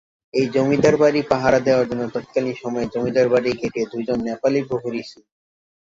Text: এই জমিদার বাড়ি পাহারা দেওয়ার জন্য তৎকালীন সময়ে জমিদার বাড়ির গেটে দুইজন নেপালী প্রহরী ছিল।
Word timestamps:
এই 0.33 0.45
জমিদার 0.53 0.95
বাড়ি 0.97 1.21
পাহারা 1.31 1.59
দেওয়ার 1.67 1.85
জন্য 1.89 2.03
তৎকালীন 2.15 2.55
সময়ে 2.63 2.91
জমিদার 2.93 3.27
বাড়ির 3.33 3.55
গেটে 3.61 3.81
দুইজন 3.91 4.17
নেপালী 4.27 4.59
প্রহরী 4.67 5.01
ছিল। 5.09 5.23